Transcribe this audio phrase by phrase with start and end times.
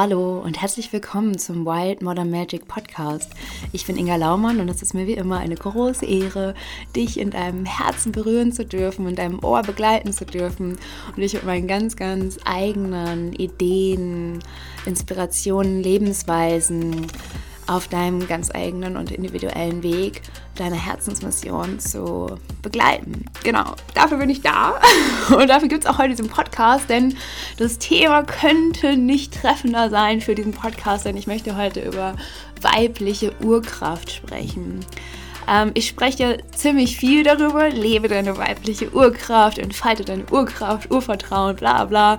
[0.00, 3.32] Hallo und herzlich willkommen zum Wild Modern Magic Podcast.
[3.72, 6.54] Ich bin Inga Laumann und es ist mir wie immer eine große Ehre,
[6.94, 10.78] dich in deinem Herzen berühren zu dürfen, in deinem Ohr begleiten zu dürfen
[11.08, 14.38] und dich mit meinen ganz, ganz eigenen Ideen,
[14.86, 17.08] Inspirationen, Lebensweisen
[17.68, 20.22] auf deinem ganz eigenen und individuellen Weg
[20.56, 23.26] deine Herzensmission zu begleiten.
[23.44, 24.80] Genau, dafür bin ich da
[25.36, 27.16] und dafür gibt es auch heute diesen Podcast, denn
[27.58, 32.16] das Thema könnte nicht treffender sein für diesen Podcast, denn ich möchte heute über
[32.62, 34.80] weibliche Urkraft sprechen.
[35.48, 41.84] Ähm, ich spreche ziemlich viel darüber, lebe deine weibliche Urkraft, entfalte deine Urkraft, Urvertrauen, bla
[41.84, 42.18] bla.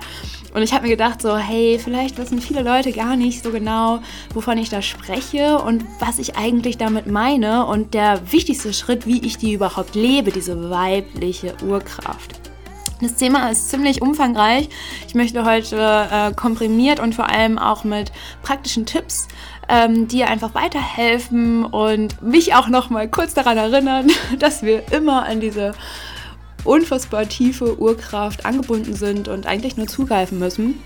[0.53, 3.99] Und ich habe mir gedacht, so, hey, vielleicht wissen viele Leute gar nicht so genau,
[4.33, 7.65] wovon ich da spreche und was ich eigentlich damit meine.
[7.67, 12.48] Und der wichtigste Schritt, wie ich die überhaupt lebe, diese weibliche Urkraft.
[13.01, 14.67] Das Thema ist ziemlich umfangreich.
[15.07, 15.77] Ich möchte heute
[16.11, 18.11] äh, komprimiert und vor allem auch mit
[18.43, 19.29] praktischen Tipps
[19.69, 24.07] ähm, dir einfach weiterhelfen und mich auch noch mal kurz daran erinnern,
[24.39, 25.73] dass wir immer an diese
[26.65, 30.83] unfassbar tiefe Urkraft angebunden sind und eigentlich nur zugreifen müssen.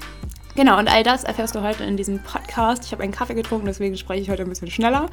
[0.55, 2.85] Genau, und all das erfährst du heute in diesem Podcast.
[2.85, 5.07] Ich habe einen Kaffee getrunken, deswegen spreche ich heute ein bisschen schneller.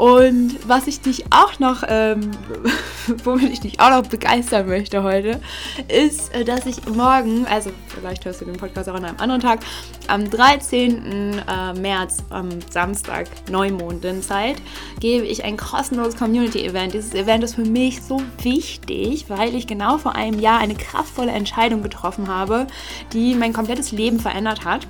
[0.00, 2.30] Und was ich dich auch noch, ähm,
[3.24, 5.42] womit ich dich auch noch begeistern möchte heute,
[5.88, 9.42] ist, äh, dass ich morgen, also vielleicht hörst du den Podcast auch an einem anderen
[9.42, 9.60] Tag,
[10.08, 11.42] am 13.
[11.46, 14.56] Äh, März, am Samstag, Neumondenzeit,
[15.00, 16.94] gebe ich ein kostenloses Community-Event.
[16.94, 21.32] Dieses Event ist für mich so wichtig, weil ich genau vor einem Jahr eine kraftvolle
[21.32, 22.68] Entscheidung getroffen habe,
[23.12, 24.88] die mein komplettes Leben verändert hat.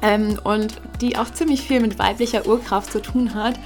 [0.00, 3.58] Ähm, und die auch ziemlich viel mit weiblicher Urkraft zu tun hat.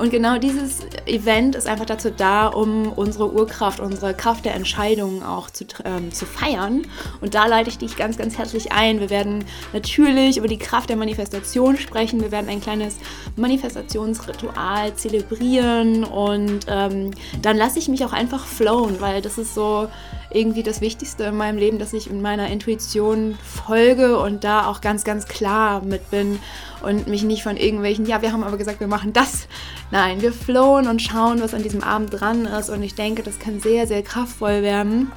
[0.00, 5.22] Und genau dieses Event ist einfach dazu da, um unsere Urkraft, unsere Kraft der Entscheidungen
[5.22, 6.86] auch zu, ähm, zu feiern.
[7.20, 9.00] Und da leite ich dich ganz, ganz herzlich ein.
[9.00, 12.22] Wir werden natürlich über die Kraft der Manifestation sprechen.
[12.22, 12.96] Wir werden ein kleines
[13.36, 17.10] Manifestationsritual zelebrieren und ähm,
[17.42, 19.86] dann lasse ich mich auch einfach flowen, weil das ist so
[20.32, 24.80] irgendwie das Wichtigste in meinem Leben, dass ich in meiner Intuition folge und da auch
[24.80, 26.38] ganz, ganz klar mit bin
[26.82, 29.48] und mich nicht von irgendwelchen, ja, wir haben aber gesagt, wir machen das.
[29.90, 33.38] Nein, wir flowen und schauen, was an diesem Abend dran ist und ich denke, das
[33.38, 35.10] kann sehr, sehr kraftvoll werden.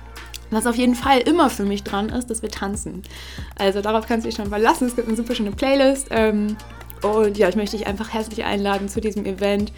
[0.50, 3.02] Was auf jeden Fall immer für mich dran ist, dass wir tanzen.
[3.58, 4.88] Also darauf kannst du dich schon verlassen.
[4.88, 6.10] Es gibt eine super schöne Playlist.
[6.12, 6.58] Ähm,
[7.02, 9.72] und ja, ich möchte dich einfach herzlich einladen zu diesem Event.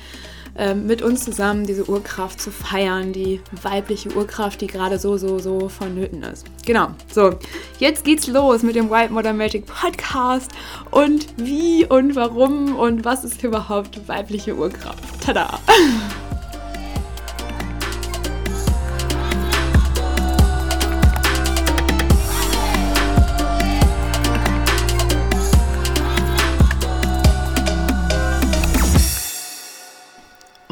[0.57, 5.37] Ähm, mit uns zusammen diese Urkraft zu feiern, die weibliche Urkraft, die gerade so, so,
[5.37, 6.45] so vonnöten ist.
[6.65, 7.31] Genau, so,
[7.79, 10.51] jetzt geht's los mit dem White Modern Magic Podcast
[10.91, 15.21] und wie und warum und was ist überhaupt weibliche Urkraft.
[15.21, 15.59] Tada!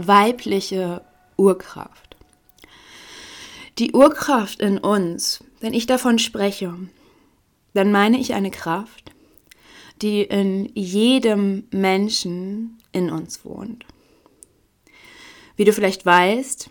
[0.08, 1.02] weibliche
[1.38, 2.16] Urkraft.
[3.80, 6.76] Die Urkraft in uns, wenn ich davon spreche,
[7.74, 9.12] dann meine ich eine Kraft,
[10.02, 13.86] die in jedem Menschen in uns wohnt.
[15.56, 16.70] Wie du vielleicht weißt,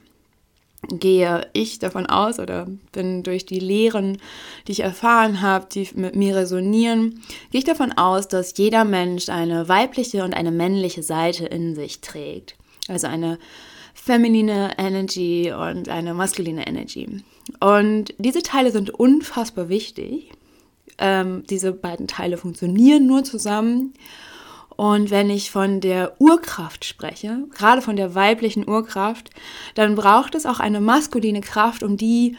[0.88, 4.18] gehe ich davon aus oder bin durch die Lehren,
[4.66, 9.28] die ich erfahren habe, die mit mir resonieren, gehe ich davon aus, dass jeder Mensch
[9.28, 12.56] eine weibliche und eine männliche Seite in sich trägt.
[12.92, 13.38] Also eine
[13.94, 17.22] feminine Energy und eine maskuline Energy.
[17.60, 20.30] Und diese Teile sind unfassbar wichtig.
[20.98, 23.94] Ähm, diese beiden Teile funktionieren nur zusammen.
[24.76, 29.30] Und wenn ich von der Urkraft spreche, gerade von der weiblichen Urkraft,
[29.74, 32.36] dann braucht es auch eine maskuline Kraft, um die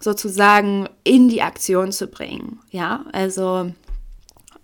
[0.00, 2.60] sozusagen in die Aktion zu bringen.
[2.70, 3.70] Ja, also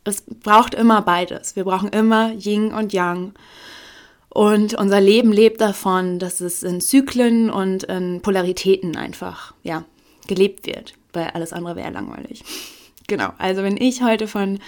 [0.05, 1.57] es braucht immer beides.
[1.57, 3.35] Wir brauchen immer Yin und Yang.
[4.35, 9.85] Und unser Leben lebt davon, dass es in Zyklen und in Polaritäten einfach, ja,
[10.27, 12.43] gelebt wird, weil alles andere wäre langweilig.
[13.09, 14.59] Genau, also wenn ich heute von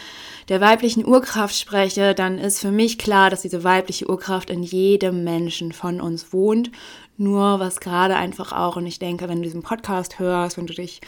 [0.50, 5.24] der weiblichen Urkraft spreche, dann ist für mich klar, dass diese weibliche Urkraft in jedem
[5.24, 6.70] Menschen von uns wohnt.
[7.16, 10.74] Nur was gerade einfach auch, und ich denke, wenn du diesen Podcast hörst, wenn du
[10.74, 11.00] dich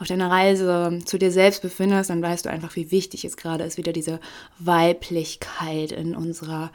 [0.00, 3.64] auf deiner Reise zu dir selbst befindest, dann weißt du einfach, wie wichtig es gerade
[3.64, 4.20] ist, wieder diese
[4.58, 6.72] Weiblichkeit in unserer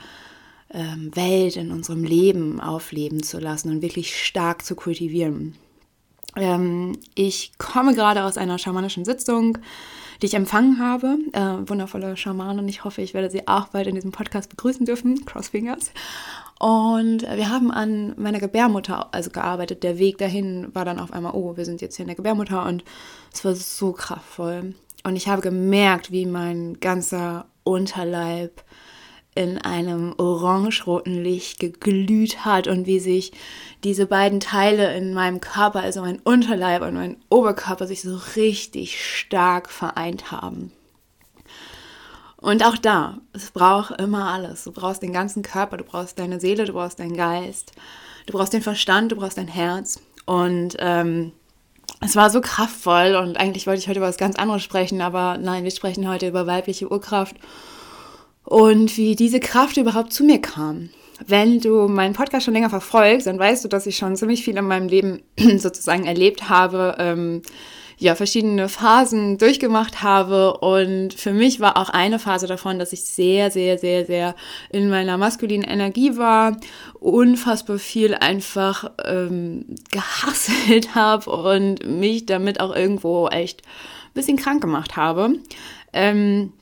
[0.73, 5.55] ähm, Welt, in unserem Leben aufleben zu lassen und wirklich stark zu kultivieren.
[6.35, 9.57] Ähm, ich komme gerade aus einer schamanischen Sitzung,
[10.21, 11.17] die ich empfangen habe.
[11.33, 12.67] Äh, wundervolle Schamanin.
[12.67, 15.25] Ich hoffe, ich werde sie auch bald in diesem Podcast begrüßen dürfen.
[15.25, 15.91] Crossfingers.
[16.59, 19.83] Und wir haben an meiner Gebärmutter also gearbeitet.
[19.83, 22.65] Der Weg dahin war dann auf einmal, oh, wir sind jetzt hier in der Gebärmutter
[22.65, 22.83] und
[23.31, 24.73] es war so kraftvoll.
[25.03, 28.63] Und ich habe gemerkt, wie mein ganzer Unterleib
[29.37, 33.31] in einem orange-roten Licht geglüht hat und wie sich
[33.83, 38.99] diese beiden Teile in meinem Körper, also mein Unterleib und mein Oberkörper, sich so richtig
[39.03, 40.71] stark vereint haben.
[42.37, 44.63] Und auch da, es braucht immer alles.
[44.63, 47.73] Du brauchst den ganzen Körper, du brauchst deine Seele, du brauchst deinen Geist,
[48.25, 49.99] du brauchst den Verstand, du brauchst dein Herz.
[50.25, 51.31] Und ähm,
[52.01, 55.37] es war so kraftvoll und eigentlich wollte ich heute über was ganz anderes sprechen, aber
[55.37, 57.35] nein, wir sprechen heute über weibliche Urkraft
[58.47, 60.89] und wie diese Kraft überhaupt zu mir kam.
[61.25, 64.55] Wenn du meinen Podcast schon länger verfolgst, dann weißt du, dass ich schon ziemlich viel
[64.55, 65.21] in meinem Leben
[65.57, 67.41] sozusagen erlebt habe, ähm,
[67.97, 70.59] ja, verschiedene Phasen durchgemacht habe.
[70.59, 74.33] Und für mich war auch eine Phase davon, dass ich sehr, sehr, sehr, sehr
[74.69, 76.55] in meiner maskulinen Energie war,
[77.01, 84.61] unfassbar viel einfach ähm, gehasselt habe und mich damit auch irgendwo echt ein bisschen krank
[84.61, 85.33] gemacht habe.
[85.91, 86.53] Ähm,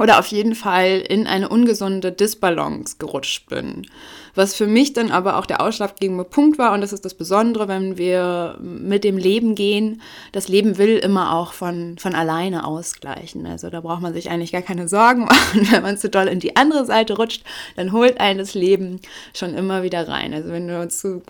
[0.00, 3.86] oder auf jeden Fall in eine ungesunde Disbalance gerutscht bin.
[4.34, 7.68] Was für mich dann aber auch der ausschlaggebende Punkt war, und das ist das Besondere,
[7.68, 10.00] wenn wir mit dem Leben gehen,
[10.32, 13.46] das Leben will immer auch von, von alleine ausgleichen.
[13.46, 15.68] Also da braucht man sich eigentlich gar keine Sorgen machen.
[15.70, 17.44] Wenn man zu doll in die andere Seite rutscht,
[17.76, 19.00] dann holt einen das Leben
[19.34, 20.32] schon immer wieder rein.
[20.32, 21.22] Also wenn du zu,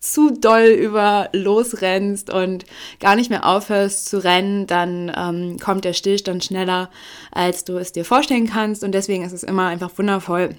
[0.00, 2.64] zu doll über losrennst und
[3.00, 6.90] gar nicht mehr aufhörst zu rennen, dann ähm, kommt der Stillstand schneller,
[7.30, 8.82] als du es dir vorstellen kannst.
[8.82, 10.56] Und deswegen ist es immer einfach wundervoll,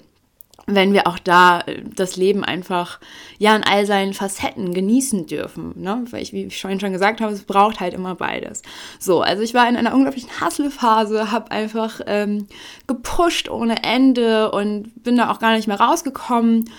[0.66, 3.00] wenn wir auch da äh, das Leben einfach
[3.38, 5.72] ja in all seinen Facetten genießen dürfen.
[5.76, 6.04] Ne?
[6.10, 8.62] Weil ich, wie ich vorhin schon gesagt habe, es braucht halt immer beides.
[8.98, 12.46] So, also ich war in einer unglaublichen Hustle-Phase, habe einfach ähm,
[12.86, 16.70] gepusht ohne Ende und bin da auch gar nicht mehr rausgekommen.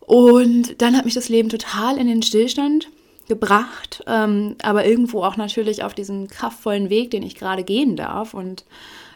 [0.00, 2.88] Und dann hat mich das Leben total in den Stillstand
[3.26, 8.34] gebracht, ähm, aber irgendwo auch natürlich auf diesen kraftvollen Weg, den ich gerade gehen darf.
[8.34, 8.64] Und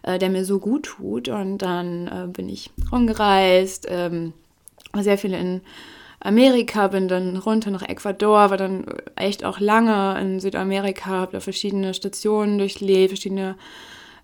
[0.08, 1.28] äh, der mir so gut tut.
[1.28, 4.32] Und dann äh, bin ich rumgereist, ähm,
[4.98, 5.60] sehr viel in
[6.20, 11.40] Amerika, bin dann runter nach Ecuador, war dann echt auch lange in Südamerika, habe da
[11.40, 13.56] verschiedene Stationen durchlebt, verschiedene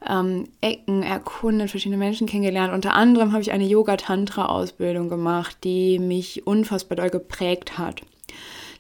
[0.09, 2.73] ähm, Ecken erkundet, verschiedene Menschen kennengelernt.
[2.73, 8.01] Unter anderem habe ich eine Yoga-Tantra-Ausbildung gemacht, die mich unfassbar doll geprägt hat.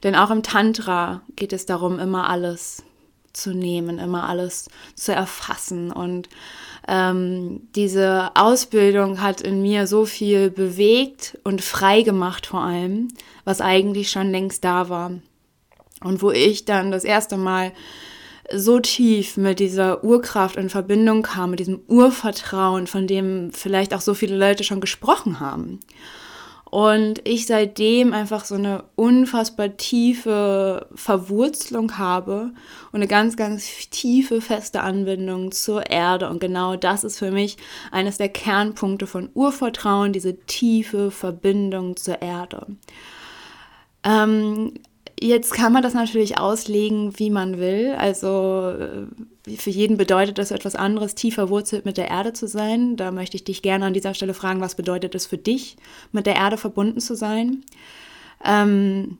[0.02, 2.82] Denn auch im Tantra geht es darum, immer alles
[3.36, 5.90] zu nehmen, immer alles zu erfassen.
[5.92, 6.28] Und
[6.88, 13.08] ähm, diese Ausbildung hat in mir so viel bewegt und frei gemacht vor allem,
[13.44, 15.12] was eigentlich schon längst da war.
[16.02, 17.72] Und wo ich dann das erste Mal
[18.52, 24.00] so tief mit dieser Urkraft in Verbindung kam, mit diesem Urvertrauen, von dem vielleicht auch
[24.00, 25.80] so viele Leute schon gesprochen haben.
[26.74, 32.50] Und ich seitdem einfach so eine unfassbar tiefe Verwurzelung habe
[32.90, 36.28] und eine ganz, ganz tiefe, feste Anbindung zur Erde.
[36.28, 37.58] Und genau das ist für mich
[37.92, 42.66] eines der Kernpunkte von Urvertrauen, diese tiefe Verbindung zur Erde.
[44.02, 44.72] Ähm,
[45.20, 47.94] Jetzt kann man das natürlich auslegen, wie man will.
[47.96, 52.96] Also äh, für jeden bedeutet das etwas anderes, tiefer wurzelt mit der Erde zu sein.
[52.96, 55.76] Da möchte ich dich gerne an dieser Stelle fragen, was bedeutet es für dich,
[56.12, 57.64] mit der Erde verbunden zu sein?
[58.44, 59.18] Ähm,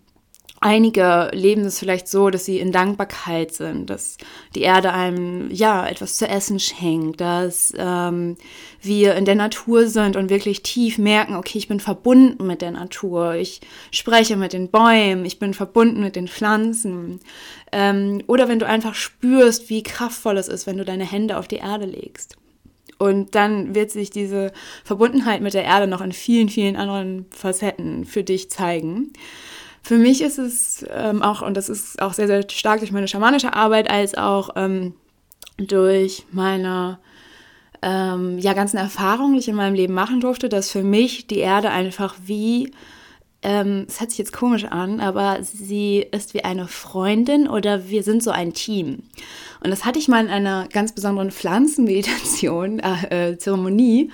[0.66, 4.16] Einige leben es vielleicht so, dass sie in Dankbarkeit sind, dass
[4.54, 8.38] die Erde einem ja etwas zu essen schenkt, dass ähm,
[8.80, 12.70] wir in der Natur sind und wirklich tief merken, okay, ich bin verbunden mit der
[12.70, 13.60] Natur, ich
[13.90, 17.20] spreche mit den Bäumen, ich bin verbunden mit den Pflanzen.
[17.70, 21.46] Ähm, oder wenn du einfach spürst, wie kraftvoll es ist, wenn du deine Hände auf
[21.46, 22.38] die Erde legst.
[22.96, 24.50] Und dann wird sich diese
[24.82, 29.12] Verbundenheit mit der Erde noch in vielen, vielen anderen Facetten für dich zeigen.
[29.84, 33.06] Für mich ist es ähm, auch, und das ist auch sehr, sehr stark durch meine
[33.06, 34.94] schamanische Arbeit, als auch ähm,
[35.58, 36.98] durch meine
[37.82, 41.38] ähm, ja, ganzen Erfahrungen, die ich in meinem Leben machen durfte, dass für mich die
[41.38, 42.72] Erde einfach wie
[43.44, 48.02] ähm, es hört sich jetzt komisch an, aber sie ist wie eine Freundin oder wir
[48.02, 49.04] sind so ein Team.
[49.62, 52.78] Und das hatte ich mal in einer ganz besonderen Pflanzenmeditation,
[53.10, 54.10] äh, äh, Zeremonie,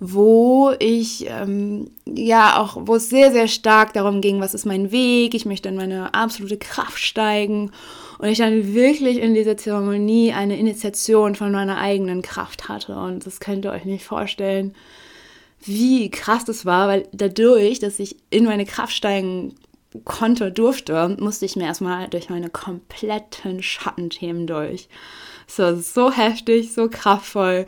[0.00, 4.90] wo ich ähm, ja auch, wo es sehr, sehr stark darum ging, was ist mein
[4.90, 7.70] Weg, ich möchte in meine absolute Kraft steigen.
[8.18, 12.94] Und ich dann wirklich in dieser Zeremonie eine Initiation von meiner eigenen Kraft hatte.
[12.94, 14.74] Und das könnt ihr euch nicht vorstellen,
[15.62, 19.54] wie krass das war, weil dadurch, dass ich in meine Kraft steigen
[20.04, 24.88] konnte, durfte, musste ich mir erstmal durch meine kompletten Schattenthemen durch.
[25.48, 27.66] Es war so heftig, so kraftvoll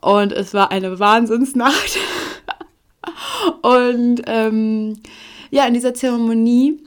[0.00, 1.98] und es war eine Wahnsinnsnacht.
[3.62, 4.98] und ähm,
[5.50, 6.82] ja, in dieser Zeremonie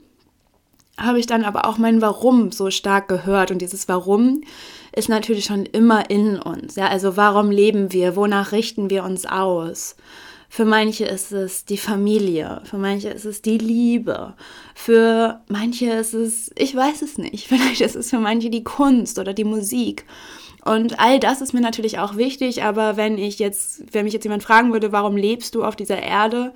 [0.98, 4.42] habe ich dann aber auch mein Warum so stark gehört und dieses Warum
[4.94, 6.76] ist natürlich schon immer in uns.
[6.76, 8.14] Ja, also warum leben wir?
[8.14, 9.96] Wonach richten wir uns aus?
[10.54, 14.34] Für manche ist es die Familie, für manche ist es die Liebe,
[14.74, 19.18] für manche ist es, ich weiß es nicht, vielleicht ist es für manche die Kunst
[19.18, 20.04] oder die Musik.
[20.62, 24.24] Und all das ist mir natürlich auch wichtig, aber wenn ich jetzt, wenn mich jetzt
[24.24, 26.52] jemand fragen würde, warum lebst du auf dieser Erde,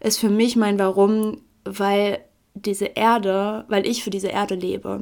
[0.00, 2.18] ist für mich mein Warum, weil
[2.52, 5.00] diese Erde, weil ich für diese Erde lebe.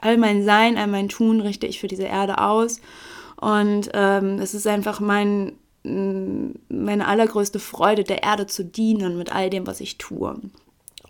[0.00, 2.80] All mein Sein, all mein Tun richte ich für diese Erde aus.
[3.40, 5.52] Und ähm, es ist einfach mein,
[5.84, 10.40] meine allergrößte Freude, der Erde zu dienen mit all dem, was ich tue.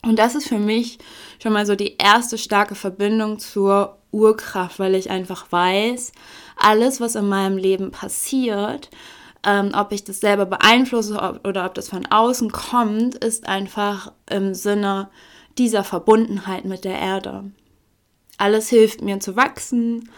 [0.03, 0.99] Und das ist für mich
[1.43, 6.13] schon mal so die erste starke Verbindung zur Urkraft, weil ich einfach weiß,
[6.57, 8.91] alles, was in meinem Leben passiert,
[9.45, 14.13] ähm, ob ich das selber beeinflusse ob, oder ob das von außen kommt, ist einfach
[14.29, 15.09] im Sinne
[15.59, 17.51] dieser Verbundenheit mit der Erde.
[18.39, 20.11] Alles hilft mir zu wachsen,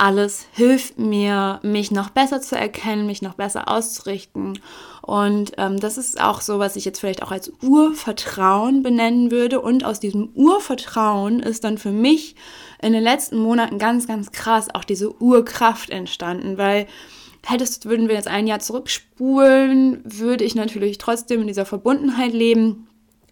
[0.00, 4.58] alles hilft mir, mich noch besser zu erkennen, mich noch besser auszurichten.
[5.02, 9.60] Und ähm, das ist auch so, was ich jetzt vielleicht auch als Urvertrauen benennen würde.
[9.60, 12.34] Und aus diesem Urvertrauen ist dann für mich
[12.80, 16.86] in den letzten Monaten ganz, ganz krass auch diese Urkraft entstanden, weil
[17.44, 22.86] hättest, würden wir jetzt ein Jahr zurückspulen, würde ich natürlich trotzdem in dieser Verbundenheit leben.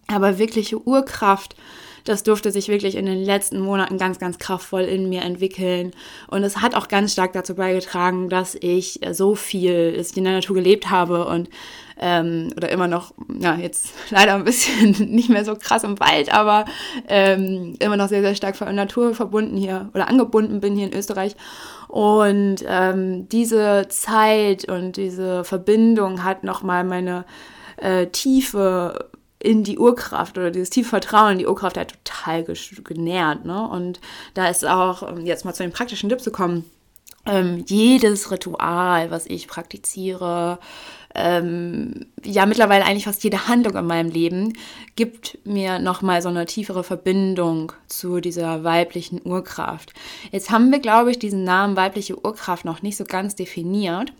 [0.06, 1.56] Aber wirkliche Urkraft
[2.08, 5.92] das durfte sich wirklich in den letzten Monaten ganz, ganz kraftvoll in mir entwickeln.
[6.28, 10.56] Und es hat auch ganz stark dazu beigetragen, dass ich so viel in der Natur
[10.56, 11.48] gelebt habe und
[12.00, 16.32] ähm, oder immer noch, ja, jetzt leider ein bisschen nicht mehr so krass im Wald,
[16.32, 16.64] aber
[17.08, 20.86] ähm, immer noch sehr, sehr stark von der Natur verbunden hier oder angebunden bin hier
[20.86, 21.36] in Österreich.
[21.88, 27.24] Und ähm, diese Zeit und diese Verbindung hat nochmal meine
[27.76, 33.44] äh, tiefe in die Urkraft oder dieses tiefe Vertrauen in die Urkraft halt total genährt.
[33.44, 33.68] Ne?
[33.68, 34.00] Und
[34.34, 36.64] da ist auch, um jetzt mal zu den praktischen Tipp zu kommen,
[37.26, 40.58] ähm, jedes Ritual, was ich praktiziere,
[41.14, 44.54] ähm, ja mittlerweile eigentlich fast jede Handlung in meinem Leben,
[44.96, 49.92] gibt mir nochmal so eine tiefere Verbindung zu dieser weiblichen Urkraft.
[50.32, 54.12] Jetzt haben wir, glaube ich, diesen Namen weibliche Urkraft noch nicht so ganz definiert.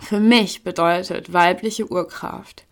[0.00, 2.67] Für mich bedeutet weibliche Urkraft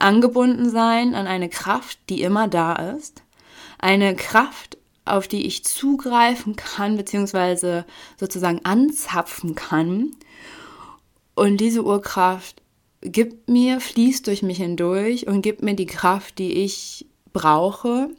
[0.00, 3.22] angebunden sein an eine Kraft, die immer da ist,
[3.78, 7.84] eine Kraft, auf die ich zugreifen kann, beziehungsweise
[8.18, 10.10] sozusagen anzapfen kann.
[11.34, 12.62] Und diese Urkraft
[13.00, 18.10] gibt mir, fließt durch mich hindurch und gibt mir die Kraft, die ich brauche,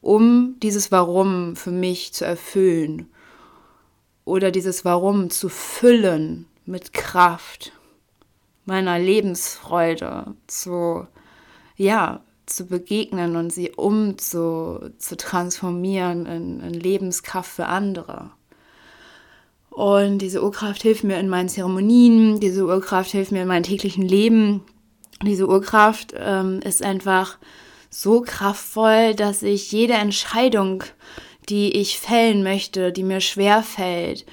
[0.00, 3.08] um dieses Warum für mich zu erfüllen
[4.24, 7.72] oder dieses Warum zu füllen mit Kraft
[8.70, 11.06] meiner Lebensfreude zu,
[11.76, 14.90] ja, zu begegnen und sie um zu,
[16.24, 18.30] in, in Lebenskraft für andere.
[19.70, 24.06] Und diese Urkraft hilft mir in meinen Zeremonien, diese Urkraft hilft mir in meinem täglichen
[24.06, 24.62] Leben.
[25.22, 27.38] Diese Urkraft ähm, ist einfach
[27.88, 30.84] so kraftvoll, dass ich jede Entscheidung,
[31.48, 34.26] die ich fällen möchte, die mir schwer fällt,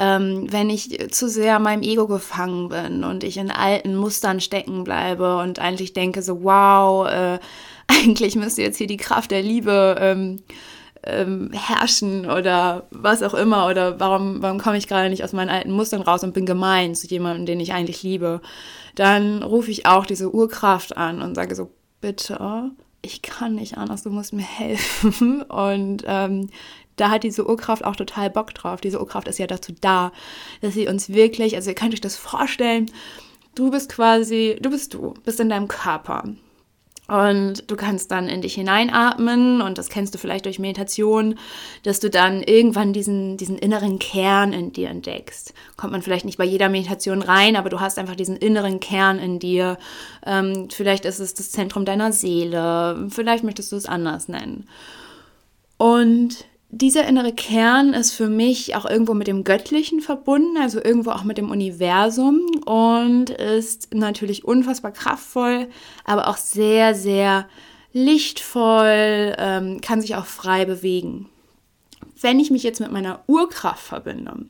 [0.00, 4.82] ähm, wenn ich zu sehr meinem Ego gefangen bin und ich in alten Mustern stecken
[4.82, 7.38] bleibe und eigentlich denke so, wow, äh,
[7.86, 10.42] eigentlich müsste jetzt hier die Kraft der Liebe ähm,
[11.02, 15.50] ähm, herrschen oder was auch immer oder warum, warum komme ich gerade nicht aus meinen
[15.50, 18.40] alten Mustern raus und bin gemein zu jemandem, den ich eigentlich liebe,
[18.94, 22.70] dann rufe ich auch diese Urkraft an und sage so, bitte,
[23.02, 25.42] ich kann nicht anders, du musst mir helfen.
[25.42, 26.48] Und ähm,
[26.96, 28.80] da hat diese Urkraft auch total Bock drauf.
[28.80, 30.12] Diese Urkraft ist ja dazu da,
[30.60, 32.90] dass sie uns wirklich, also ihr könnt euch das vorstellen,
[33.54, 36.24] du bist quasi, du bist du, bist in deinem Körper.
[37.10, 41.34] Und du kannst dann in dich hineinatmen und das kennst du vielleicht durch Meditation,
[41.82, 45.52] dass du dann irgendwann diesen, diesen inneren Kern in dir entdeckst.
[45.76, 49.18] Kommt man vielleicht nicht bei jeder Meditation rein, aber du hast einfach diesen inneren Kern
[49.18, 49.76] in dir.
[50.24, 54.68] Ähm, vielleicht ist es das Zentrum deiner Seele, vielleicht möchtest du es anders nennen.
[55.78, 61.10] Und dieser innere Kern ist für mich auch irgendwo mit dem Göttlichen verbunden, also irgendwo
[61.10, 65.68] auch mit dem Universum und ist natürlich unfassbar kraftvoll,
[66.04, 67.48] aber auch sehr, sehr
[67.92, 71.28] lichtvoll, ähm, kann sich auch frei bewegen.
[72.20, 74.46] Wenn ich mich jetzt mit meiner Urkraft verbinde,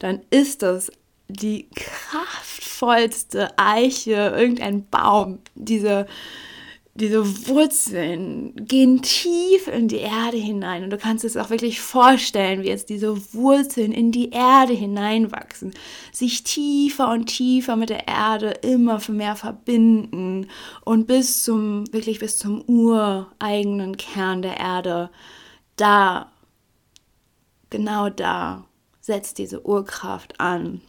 [0.00, 0.90] dann ist das
[1.28, 6.06] die kraftvollste Eiche, irgendein Baum, diese
[6.96, 10.84] diese Wurzeln gehen tief in die Erde hinein.
[10.84, 15.74] Und du kannst es auch wirklich vorstellen, wie jetzt diese Wurzeln in die Erde hineinwachsen,
[16.12, 20.48] sich tiefer und tiefer mit der Erde immer mehr verbinden
[20.84, 25.10] und bis zum, wirklich bis zum ureigenen Kern der Erde,
[25.76, 26.32] da,
[27.70, 28.64] genau da
[29.00, 30.80] setz diese Urkraft an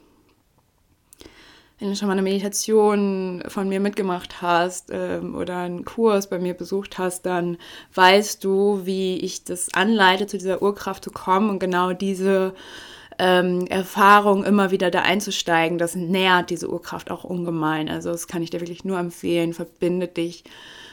[1.80, 6.40] wenn du schon mal eine Meditation von mir mitgemacht hast ähm, oder einen Kurs bei
[6.40, 7.58] mir besucht hast, dann
[7.94, 12.56] weißt du, wie ich das anleite, zu dieser Urkraft zu kommen und genau diese
[13.20, 17.90] ähm, Erfahrung immer wieder da einzusteigen, das nährt diese Urkraft auch ungemein.
[17.90, 19.54] Also das kann ich dir wirklich nur empfehlen.
[19.54, 20.44] Verbinde dich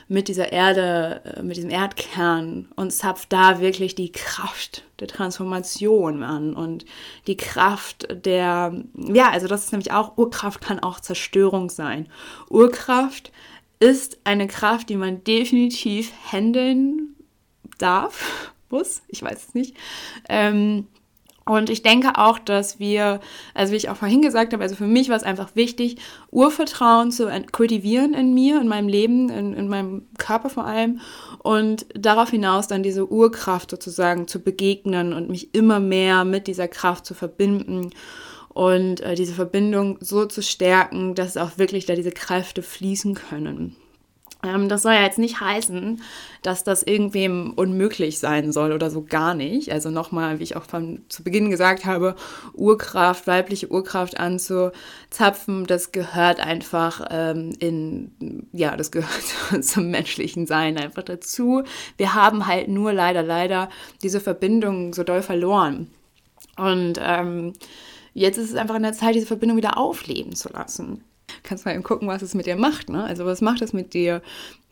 [0.09, 6.23] mit dieser Erde, äh, mit diesem Erdkern und zapft da wirklich die Kraft der Transformation
[6.23, 6.85] an und
[7.27, 12.09] die Kraft der, ja, also das ist nämlich auch, Urkraft kann auch Zerstörung sein.
[12.49, 13.33] Urkraft
[13.81, 17.15] ist eine Kraft, die man definitiv handeln
[17.79, 19.77] darf, muss, ich weiß es nicht.
[20.29, 20.87] Ähm,
[21.47, 23.21] und ich denke auch, dass wir,
[23.53, 25.97] also wie ich auch vorhin gesagt habe, also für mich war es einfach wichtig,
[26.31, 31.01] Urvertrauen zu kultivieren in mir, in meinem Leben, in, in meinem Körper vor allem
[31.43, 36.69] und darauf hinaus dann diese Urkraft sozusagen zu begegnen und mich immer mehr mit dieser
[36.69, 37.91] Kraft zu verbinden
[38.49, 43.77] und äh, diese Verbindung so zu stärken, dass auch wirklich da diese Kräfte fließen können.
[44.45, 46.03] Ähm, das soll ja jetzt nicht heißen,
[46.43, 49.73] dass das irgendwem unmöglich sein soll oder so gar nicht.
[49.73, 52.15] Also nochmal, wie ich auch von, zu Beginn gesagt habe,
[52.53, 59.11] Urkraft, weibliche Urkraft anzuzapfen, das gehört einfach ähm, in, ja, das gehört
[59.65, 61.63] zum menschlichen Sein einfach dazu.
[61.97, 63.71] Wir haben halt nur leider, leider
[64.03, 65.91] diese Verbindung so doll verloren.
[66.57, 67.55] Und ähm,
[68.13, 71.03] jetzt ist es einfach an der Zeit, diese Verbindung wieder aufleben zu lassen
[71.45, 72.89] kannst mal eben gucken, was es mit dir macht.
[72.89, 73.05] Ne?
[73.05, 74.23] Also was macht es mit dir,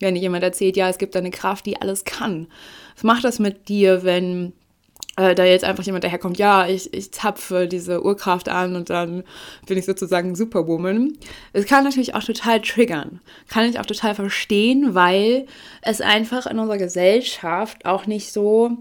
[0.01, 2.49] wenn jemand erzählt, ja, es gibt eine Kraft, die alles kann?
[2.95, 4.53] Was macht das mit dir, wenn
[5.17, 9.25] äh, da jetzt einfach jemand daherkommt, ja, ich, ich zapfe diese Urkraft an und dann
[9.67, 11.19] bin ich sozusagen Superwoman.
[11.53, 13.21] Es kann natürlich auch total triggern.
[13.49, 15.47] Kann ich auch total verstehen, weil
[15.83, 18.79] es einfach in unserer Gesellschaft auch nicht so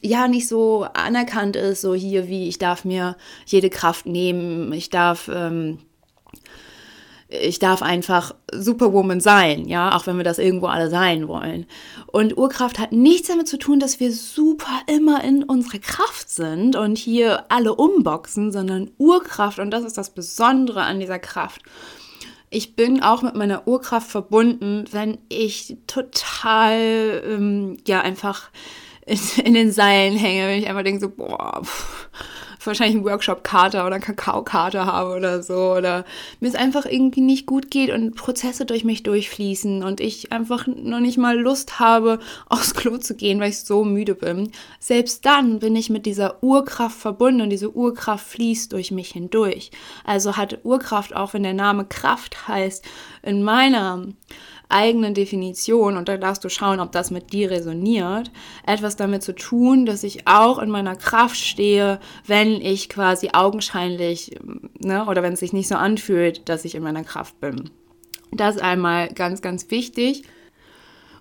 [0.00, 3.16] ja nicht so anerkannt ist, so hier wie ich darf mir
[3.46, 5.78] jede Kraft nehmen, ich darf ähm,
[7.28, 11.66] ich darf einfach Superwoman sein, ja, auch wenn wir das irgendwo alle sein wollen.
[12.06, 16.76] Und Urkraft hat nichts damit zu tun, dass wir super immer in unserer Kraft sind
[16.76, 21.62] und hier alle umboxen, sondern Urkraft, und das ist das Besondere an dieser Kraft.
[22.50, 28.50] Ich bin auch mit meiner Urkraft verbunden, wenn ich total, ähm, ja, einfach
[29.06, 32.08] in, in den Seilen hänge, wenn ich einfach denke so, boah, pff,
[32.66, 36.04] wahrscheinlich einen Workshop-Kater oder Kakao-Kater habe oder so oder
[36.40, 40.66] mir es einfach irgendwie nicht gut geht und Prozesse durch mich durchfließen und ich einfach
[40.66, 44.50] noch nicht mal Lust habe, aufs Klo zu gehen, weil ich so müde bin.
[44.78, 49.70] Selbst dann bin ich mit dieser Urkraft verbunden und diese Urkraft fließt durch mich hindurch.
[50.04, 52.84] Also hat Urkraft, auch wenn der Name Kraft heißt,
[53.22, 54.06] in meiner
[54.74, 58.30] eigenen Definition, und da darfst du schauen, ob das mit dir resoniert,
[58.66, 64.36] etwas damit zu tun, dass ich auch in meiner Kraft stehe, wenn ich quasi augenscheinlich,
[64.80, 67.70] ne, oder wenn es sich nicht so anfühlt, dass ich in meiner Kraft bin.
[68.32, 70.24] Das einmal ganz, ganz wichtig.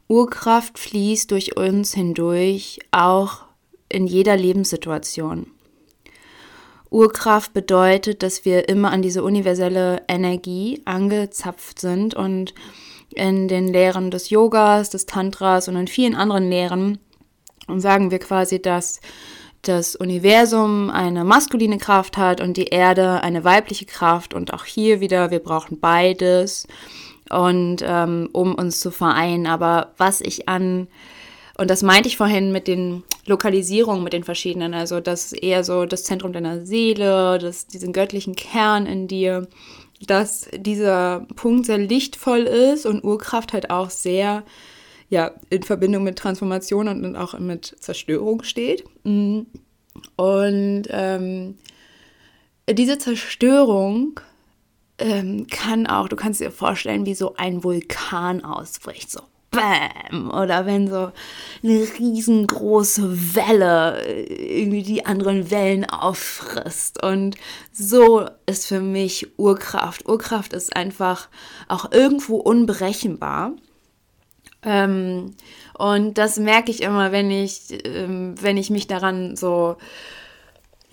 [0.07, 3.43] Urkraft fließt durch uns hindurch, auch
[3.87, 5.47] in jeder Lebenssituation.
[6.89, 12.53] Urkraft bedeutet, dass wir immer an diese universelle Energie angezapft sind und
[13.15, 16.99] in den Lehren des Yogas, des Tantras und in vielen anderen Lehren
[17.77, 18.99] sagen wir quasi, dass
[19.63, 24.33] das Universum eine maskuline Kraft hat und die Erde eine weibliche Kraft.
[24.33, 26.67] Und auch hier wieder, wir brauchen beides
[27.29, 29.47] und ähm, um uns zu vereinen.
[29.47, 30.87] Aber was ich an,
[31.57, 35.63] und das meinte ich vorhin mit den Lokalisierungen, mit den verschiedenen, also das ist eher
[35.63, 39.47] so das Zentrum deiner Seele, das, diesen göttlichen Kern in dir
[40.07, 44.43] dass dieser Punkt sehr lichtvoll ist und Urkraft halt auch sehr
[45.09, 48.83] ja, in Verbindung mit Transformation und auch mit Zerstörung steht.
[49.03, 49.41] Mm.
[50.15, 51.57] Und ähm,
[52.67, 54.19] diese Zerstörung
[54.97, 59.21] ähm, kann auch, du kannst dir vorstellen, wie so ein Vulkan ausbricht, so
[59.53, 60.29] Bäm!
[60.29, 61.11] Oder wenn so
[61.63, 67.01] eine riesengroße Welle irgendwie die anderen Wellen auffrisst.
[67.01, 67.35] Und
[67.71, 70.07] so ist für mich Urkraft.
[70.07, 71.29] Urkraft ist einfach
[71.67, 73.53] auch irgendwo unberechenbar.
[74.63, 75.35] Ähm,
[75.77, 79.77] und das merke ich immer, wenn ich, ähm, wenn ich mich daran so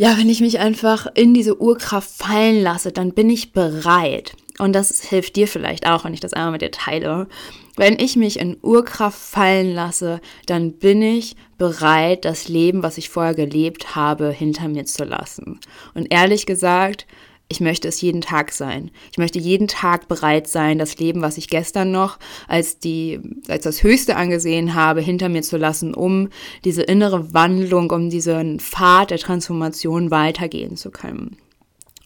[0.00, 4.34] ja, wenn ich mich einfach in diese Urkraft fallen lasse, dann bin ich bereit.
[4.60, 7.28] Und das hilft dir vielleicht auch, wenn ich das einmal mit dir teile.
[7.76, 13.08] Wenn ich mich in Urkraft fallen lasse, dann bin ich bereit, das Leben, was ich
[13.08, 15.60] vorher gelebt habe, hinter mir zu lassen.
[15.94, 17.06] Und ehrlich gesagt,
[17.48, 18.90] ich möchte es jeden Tag sein.
[19.10, 23.18] Ich möchte jeden Tag bereit sein, das Leben, was ich gestern noch als die,
[23.48, 26.28] als das Höchste angesehen habe, hinter mir zu lassen, um
[26.64, 31.38] diese innere Wandlung, um diesen Pfad der Transformation weitergehen zu können.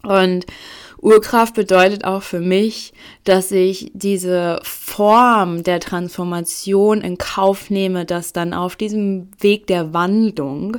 [0.01, 0.45] Und
[1.05, 2.91] Urkraft bedeutet auch für mich,
[3.25, 9.93] dass ich diese Form der Transformation in Kauf nehme, dass dann auf diesem Weg der
[9.93, 10.77] Wandlung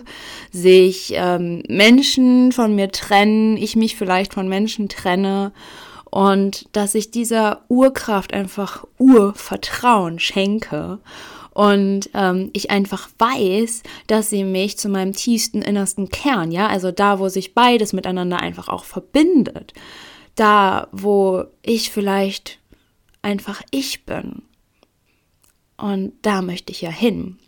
[0.50, 5.52] sich ähm, Menschen von mir trennen, ich mich vielleicht von Menschen trenne
[6.10, 10.98] und dass ich dieser Urkraft einfach Urvertrauen schenke
[11.52, 16.90] und ähm, ich einfach weiß, dass sie mich zu meinem tiefsten innersten Kern, ja, also
[16.90, 19.72] da, wo sich beides miteinander einfach auch verbindet,
[20.36, 22.60] da, wo ich vielleicht
[23.22, 24.42] einfach ich bin.
[25.76, 27.38] Und da möchte ich ja hin.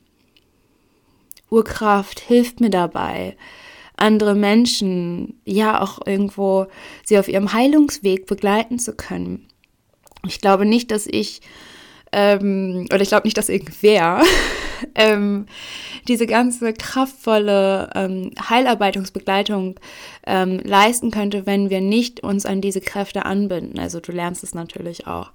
[1.50, 3.36] Urkraft hilft mir dabei,
[3.96, 6.66] andere Menschen, ja auch irgendwo
[7.04, 9.48] sie auf ihrem Heilungsweg begleiten zu können.
[10.26, 11.40] Ich glaube nicht, dass ich,
[12.12, 14.22] ähm, oder ich glaube nicht, dass irgendwer
[14.94, 15.46] ähm,
[16.06, 19.78] diese ganze kraftvolle ähm, Heilarbeitungsbegleitung
[20.26, 23.78] ähm, leisten könnte, wenn wir nicht uns an diese Kräfte anbinden.
[23.78, 25.32] Also du lernst es natürlich auch,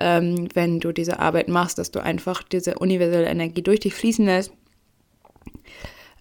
[0.00, 4.24] ähm, wenn du diese Arbeit machst, dass du einfach diese universelle Energie durch dich fließen
[4.24, 4.52] lässt.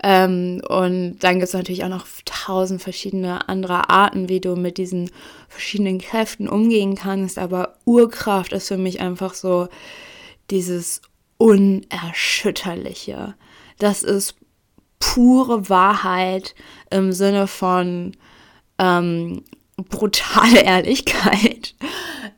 [0.06, 4.78] Ähm, und dann gibt es natürlich auch noch tausend verschiedene andere Arten, wie du mit
[4.78, 5.10] diesen
[5.48, 7.40] verschiedenen Kräften umgehen kannst.
[7.40, 9.70] Aber Urkraft ist für mich einfach so
[10.52, 11.02] dieses
[11.44, 13.36] Unerschütterliche.
[13.78, 14.36] Das ist
[15.00, 16.56] pure Wahrheit
[16.90, 18.16] im Sinne von
[18.80, 19.44] ähm,
[19.76, 21.76] brutale Ehrlichkeit.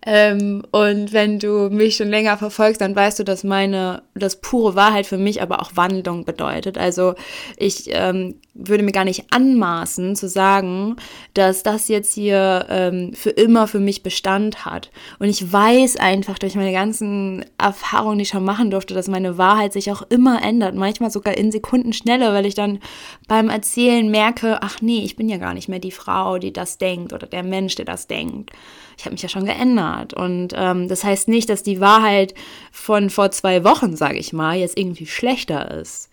[0.04, 4.74] Ähm, und wenn du mich schon länger verfolgst, dann weißt du, dass meine, das pure
[4.74, 6.80] Wahrheit für mich aber auch Wandlung bedeutet.
[6.80, 7.14] Also
[7.58, 10.96] ich ähm, würde mir gar nicht anmaßen zu sagen,
[11.34, 14.92] dass das jetzt hier ähm, für immer für mich Bestand hat.
[15.20, 19.38] Und ich weiß einfach durch meine ganzen Erfahrungen, die ich schon machen durfte, dass meine
[19.38, 20.74] Wahrheit sich auch immer ändert.
[20.74, 22.80] Manchmal sogar in Sekunden schneller, weil ich dann
[23.28, 26.78] beim Erzählen merke, ach nee, ich bin ja gar nicht mehr die Frau, die das
[26.78, 28.52] denkt oder der Mensch, der das denkt
[28.98, 30.14] ich habe mich ja schon geändert.
[30.14, 32.34] Und ähm, das heißt nicht, dass die Wahrheit
[32.72, 36.10] von vor zwei Wochen, sage ich mal, jetzt irgendwie schlechter ist.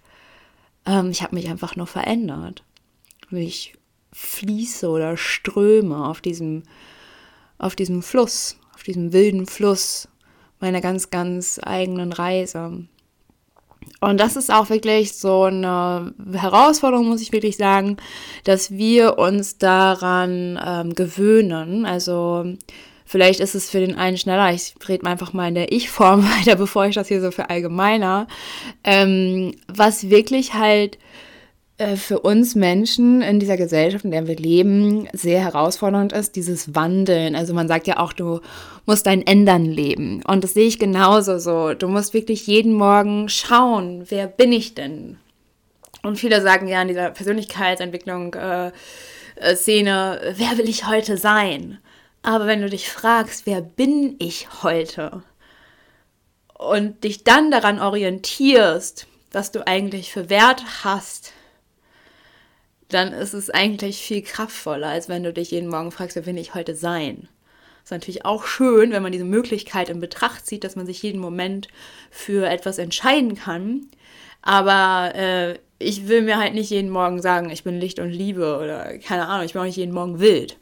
[0.87, 2.64] Ähm, ich habe mich einfach nur verändert.
[3.31, 3.75] Ich
[4.12, 6.64] fließe oder ströme auf diesem,
[7.59, 10.09] auf diesem Fluss, auf diesem wilden Fluss
[10.61, 12.87] meiner ganz, ganz eigenen Reise.
[14.01, 17.97] Und das ist auch wirklich so eine Herausforderung, muss ich wirklich sagen,
[18.45, 21.87] dass wir uns daran ähm, gewöhnen.
[21.87, 22.55] Also
[23.12, 24.53] vielleicht ist es für den einen schneller.
[24.53, 28.27] Ich rede einfach mal in der Ich-Form weiter, bevor ich das hier so verallgemeiner.
[28.83, 30.98] Ähm, was wirklich halt
[31.77, 36.75] äh, für uns Menschen in dieser Gesellschaft, in der wir leben, sehr herausfordernd ist, dieses
[36.75, 37.37] Wandeln.
[37.37, 38.40] Also man sagt ja auch, du
[38.87, 40.22] musst dein Ändern leben.
[40.27, 41.75] Und das sehe ich genauso so.
[41.75, 45.18] Du musst wirklich jeden Morgen schauen, wer bin ich denn?
[46.03, 48.72] Und viele sagen ja in dieser Persönlichkeitsentwicklung äh,
[49.37, 51.79] äh, Szene, wer will ich heute sein?
[52.23, 55.23] Aber wenn du dich fragst, wer bin ich heute?
[56.57, 61.33] Und dich dann daran orientierst, was du eigentlich für Wert hast,
[62.89, 66.39] dann ist es eigentlich viel kraftvoller, als wenn du dich jeden Morgen fragst, wer will
[66.39, 67.29] ich heute sein.
[67.83, 71.21] Ist natürlich auch schön, wenn man diese Möglichkeit in Betracht zieht, dass man sich jeden
[71.21, 71.67] Moment
[72.11, 73.89] für etwas entscheiden kann.
[74.43, 78.59] Aber äh, ich will mir halt nicht jeden Morgen sagen, ich bin Licht und Liebe
[78.59, 80.59] oder keine Ahnung, ich bin auch nicht jeden Morgen wild.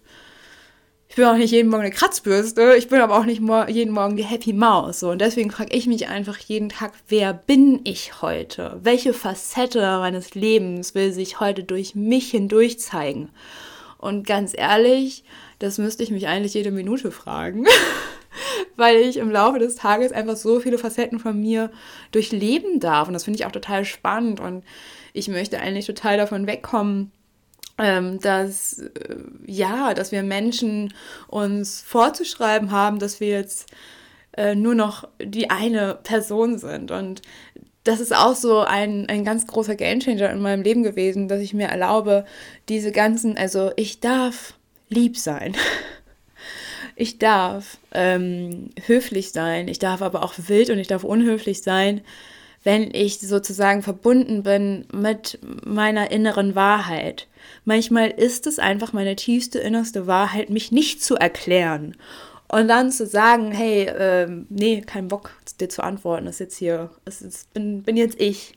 [1.11, 4.16] Ich bin auch nicht jeden Morgen eine Kratzbürste, ich bin aber auch nicht jeden Morgen
[4.16, 5.01] die Happy Maus.
[5.01, 5.11] So.
[5.11, 8.79] Und deswegen frage ich mich einfach jeden Tag, wer bin ich heute?
[8.85, 13.31] Welche Facette meines Lebens will sich heute durch mich hindurch zeigen?
[13.99, 15.25] Und ganz ehrlich,
[15.59, 17.66] das müsste ich mich eigentlich jede Minute fragen,
[18.77, 21.73] weil ich im Laufe des Tages einfach so viele Facetten von mir
[22.12, 23.09] durchleben darf.
[23.09, 24.38] Und das finde ich auch total spannend.
[24.38, 24.62] Und
[25.12, 27.11] ich möchte eigentlich total davon wegkommen,
[27.81, 29.16] ähm, dass äh,
[29.47, 30.93] ja, dass wir Menschen
[31.29, 33.71] uns vorzuschreiben haben, dass wir jetzt
[34.37, 36.90] äh, nur noch die eine Person sind.
[36.90, 37.23] Und
[37.85, 41.55] das ist auch so ein, ein ganz großer Gamechanger in meinem Leben gewesen, dass ich
[41.55, 42.27] mir erlaube,
[42.69, 44.55] diese ganzen, also ich darf
[44.88, 45.57] lieb sein.
[46.97, 52.03] Ich darf ähm, höflich sein, ich darf aber auch wild und ich darf unhöflich sein,
[52.62, 57.27] wenn ich sozusagen verbunden bin mit meiner inneren Wahrheit.
[57.64, 61.96] Manchmal ist es einfach meine tiefste, innerste Wahrheit, mich nicht zu erklären.
[62.49, 66.90] Und dann zu sagen, hey, äh, nee, kein Bock, dir zu antworten, ist jetzt hier,
[67.05, 68.55] das ist, bin, bin jetzt ich.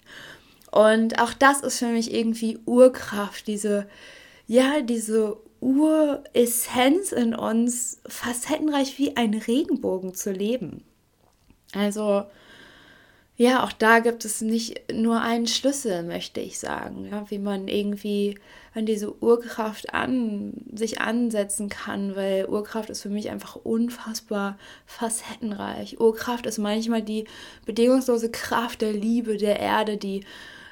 [0.72, 3.88] Und auch das ist für mich irgendwie Urkraft, diese,
[4.48, 10.84] ja, diese Uressenz in uns, facettenreich wie ein Regenbogen zu leben.
[11.74, 12.26] Also
[13.36, 17.68] ja, auch da gibt es nicht nur einen Schlüssel, möchte ich sagen, ja, wie man
[17.68, 18.38] irgendwie
[18.76, 26.00] an diese Urkraft an sich ansetzen kann, weil Urkraft ist für mich einfach unfassbar facettenreich.
[26.00, 27.26] Urkraft ist manchmal die
[27.66, 30.24] bedingungslose Kraft der Liebe der Erde, die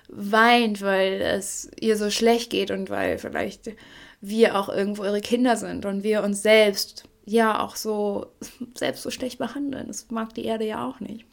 [0.07, 3.71] weint, weil es ihr so schlecht geht und weil vielleicht
[4.19, 8.27] wir auch irgendwo ihre Kinder sind und wir uns selbst ja auch so
[8.75, 9.87] selbst so schlecht behandeln.
[9.87, 11.25] Das mag die Erde ja auch nicht.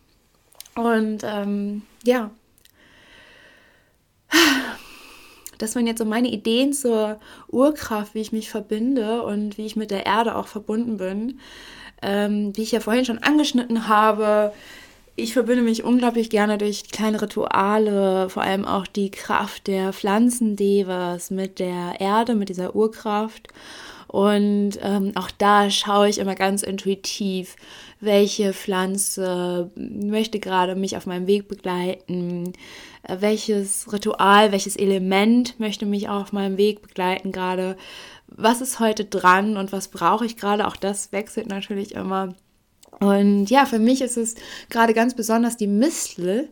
[0.79, 2.31] Und ähm, ja,
[5.59, 9.75] das waren jetzt so meine Ideen zur Urkraft, wie ich mich verbinde und wie ich
[9.75, 11.41] mit der Erde auch verbunden bin.
[12.01, 14.53] Ähm, wie ich ja vorhin schon angeschnitten habe,
[15.17, 21.33] ich verbinde mich unglaublich gerne durch kleine Rituale, vor allem auch die Kraft der Pflanzendevas
[21.33, 23.49] mit der Erde, mit dieser Urkraft.
[24.09, 27.57] Und ähm, auch da schaue ich immer ganz intuitiv,
[28.01, 32.55] welche Pflanze möchte gerade mich auf meinem Weg begleiten,
[33.03, 37.77] äh, welches Ritual, welches Element möchte mich auf meinem Weg begleiten gerade,
[38.27, 40.67] was ist heute dran und was brauche ich gerade.
[40.67, 42.35] Auch das wechselt natürlich immer.
[43.01, 44.37] Und ja, für mich ist es
[44.71, 46.49] gerade ganz besonders die Mistel,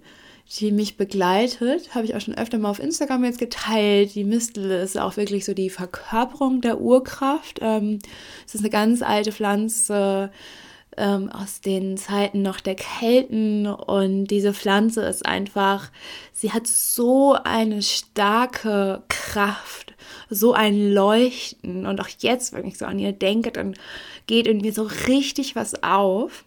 [0.60, 1.94] die mich begleitet.
[1.94, 4.14] Habe ich auch schon öfter mal auf Instagram jetzt geteilt.
[4.14, 7.58] Die Mistel ist auch wirklich so die Verkörperung der Urkraft.
[7.60, 7.98] Ähm,
[8.46, 10.30] es ist eine ganz alte Pflanze
[10.96, 15.90] ähm, aus den Zeiten noch der Kelten und diese Pflanze ist einfach,
[16.32, 19.94] sie hat so eine starke Kraft,
[20.30, 23.74] so ein Leuchten und auch jetzt, wenn ich so an ihr denke, dann
[24.26, 26.44] geht mir so richtig was auf.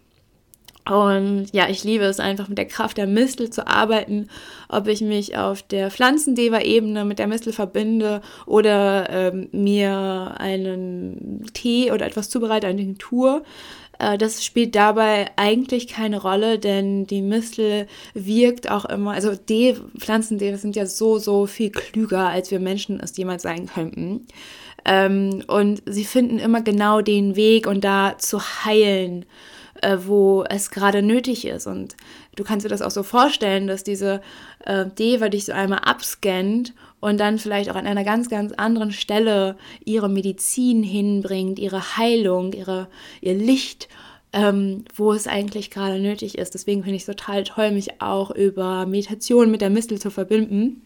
[0.86, 4.28] Und ja, ich liebe es einfach mit der Kraft der Mistel zu arbeiten,
[4.70, 11.92] ob ich mich auf der Pflanzendeva-Ebene mit der Mistel verbinde oder ähm, mir einen Tee
[11.92, 13.44] oder etwas zubereite, eine Tinktur.
[14.00, 19.76] Äh, das spielt dabei eigentlich keine Rolle, denn die Mistel wirkt auch immer, also die
[19.98, 24.26] Pflanzendeva sind ja so, so viel klüger, als wir Menschen es jemals sein könnten.
[24.86, 29.26] Ähm, und sie finden immer genau den Weg und da zu heilen
[29.82, 31.68] äh, wo es gerade nötig ist.
[31.68, 31.96] Und
[32.36, 34.22] du kannst dir das auch so vorstellen, dass diese
[34.66, 38.92] äh, Deva dich so einmal abscannt und dann vielleicht auch an einer ganz, ganz anderen
[38.92, 42.88] Stelle ihre Medizin hinbringt, ihre Heilung, ihre,
[43.22, 43.88] ihr Licht.
[44.32, 46.54] Ähm, wo es eigentlich gerade nötig ist.
[46.54, 50.84] Deswegen finde ich es total toll, mich auch über Meditation mit der Mistel zu verbinden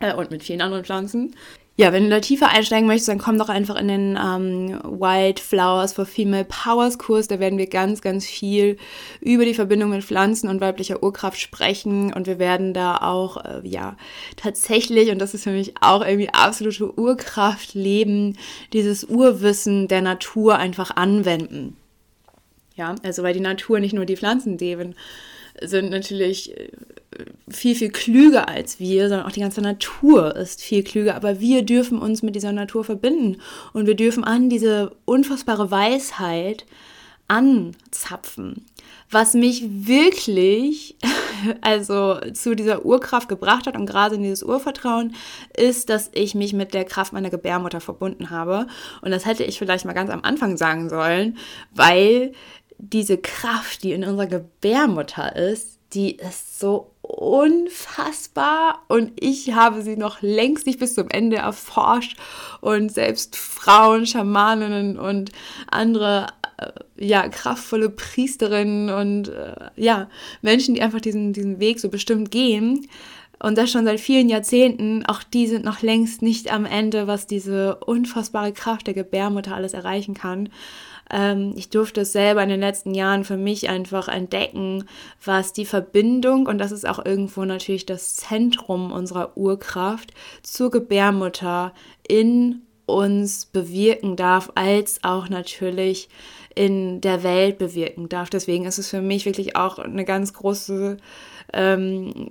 [0.00, 1.34] äh, und mit vielen anderen Pflanzen
[1.76, 5.94] ja, wenn du da tiefer einsteigen möchtest, dann komm doch einfach in den ähm, Wildflowers
[5.94, 7.28] for Female Powers Kurs.
[7.28, 8.76] Da werden wir ganz, ganz viel
[9.20, 12.12] über die Verbindung mit Pflanzen und weiblicher Urkraft sprechen.
[12.12, 13.96] Und wir werden da auch, äh, ja,
[14.36, 18.36] tatsächlich, und das ist für mich auch irgendwie absolute Urkraft leben,
[18.74, 21.78] dieses Urwissen der Natur einfach anwenden.
[22.76, 24.94] Ja, also weil die Natur nicht nur die Pflanzen leben,
[25.60, 26.70] sind natürlich äh,
[27.48, 31.14] viel, viel klüger als wir, sondern auch die ganze Natur ist viel klüger.
[31.14, 33.40] Aber wir dürfen uns mit dieser Natur verbinden
[33.72, 36.64] und wir dürfen an diese unfassbare Weisheit
[37.28, 38.66] anzapfen.
[39.10, 40.96] Was mich wirklich,
[41.60, 45.14] also zu dieser Urkraft gebracht hat und gerade in dieses Urvertrauen,
[45.56, 48.66] ist, dass ich mich mit der Kraft meiner Gebärmutter verbunden habe.
[49.02, 51.36] Und das hätte ich vielleicht mal ganz am Anfang sagen sollen,
[51.74, 52.32] weil
[52.82, 58.82] diese Kraft, die in unserer Gebärmutter ist, die ist so unfassbar.
[58.88, 62.18] Und ich habe sie noch längst nicht bis zum Ende erforscht.
[62.60, 65.30] Und selbst Frauen, Schamaninnen und
[65.70, 70.08] andere äh, ja kraftvolle Priesterinnen und äh, ja
[70.40, 72.88] Menschen, die einfach diesen diesen Weg so bestimmt gehen.
[73.38, 77.26] Und das schon seit vielen Jahrzehnten, auch die sind noch längst nicht am Ende, was
[77.26, 80.48] diese unfassbare Kraft der Gebärmutter alles erreichen kann.
[81.12, 84.84] Ähm, ich durfte es selber in den letzten Jahren für mich einfach entdecken,
[85.24, 91.72] was die Verbindung, und das ist auch irgendwo natürlich das Zentrum unserer Urkraft, zur Gebärmutter
[92.08, 96.08] in uns bewirken darf, als auch natürlich
[96.54, 98.28] in der Welt bewirken darf.
[98.28, 100.96] Deswegen ist es für mich wirklich auch eine ganz große
[101.52, 102.28] ähm,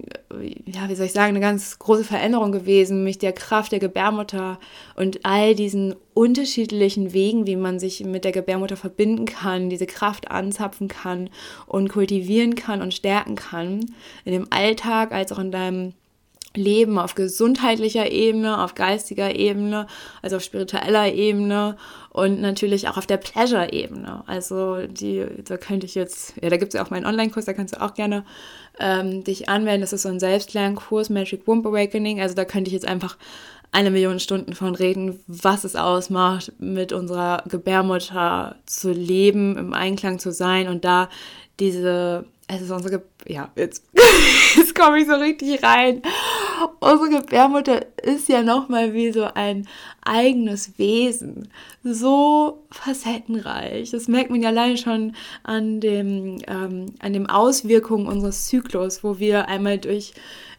[0.66, 4.60] ja, wie soll ich sagen, eine ganz große Veränderung gewesen, mich der Kraft der Gebärmutter
[4.96, 10.30] und all diesen unterschiedlichen Wegen, wie man sich mit der Gebärmutter verbinden kann, diese Kraft
[10.30, 11.30] anzapfen kann
[11.68, 13.86] und kultivieren kann und stärken kann,
[14.26, 15.94] in dem Alltag als auch in deinem
[16.56, 19.88] leben auf gesundheitlicher Ebene, auf geistiger Ebene,
[20.22, 21.78] also auf spiritueller Ebene
[22.10, 24.24] und natürlich auch auf der Pleasure-Ebene.
[24.28, 27.54] Also die, da könnte ich jetzt, ja, da gibt es ja auch meinen Online-Kurs, da
[27.54, 28.26] kannst du auch gerne
[28.80, 29.82] ähm, dich anmelden.
[29.82, 32.20] Das ist so ein Selbstlernkurs, Magic Womb Awakening.
[32.20, 33.18] Also da könnte ich jetzt einfach
[33.72, 40.20] eine Million Stunden von reden, was es ausmacht, mit unserer Gebärmutter zu leben, im Einklang
[40.20, 41.10] zu sein und da
[41.60, 43.86] diese, es ist unsere, Ge ja, jetzt,
[44.58, 46.02] jetzt komme ich so richtig rein.
[46.80, 49.68] Unsere Gebärmutter ist ja nochmal wie so ein
[50.02, 51.50] eigenes Wesen.
[51.84, 53.92] So facettenreich.
[53.92, 59.20] Das merkt man ja allein schon an dem, ähm, an den Auswirkungen unseres Zyklus, wo
[59.20, 60.14] wir einmal durch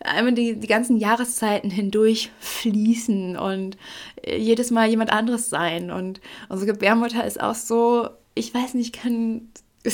[0.04, 3.76] einmal die, die ganzen Jahreszeiten hindurch fließen und
[4.22, 5.90] äh, jedes Mal jemand anderes sein.
[5.90, 9.48] Und unsere Gebärmutter ist auch so, ich weiß nicht, kann.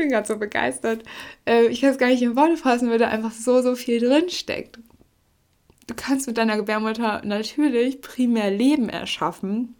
[0.00, 1.02] bin gerade so begeistert.
[1.46, 4.00] Äh, ich kann es gar nicht in Worte fassen, weil da einfach so, so viel
[4.00, 4.78] drin steckt.
[5.86, 9.74] Du kannst mit deiner Gebärmutter natürlich primär Leben erschaffen